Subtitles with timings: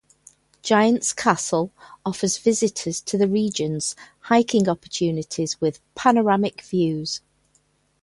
[0.63, 1.71] Giants Castle
[2.03, 7.21] offers visitors to the regions hiking opportunities with panoramic views.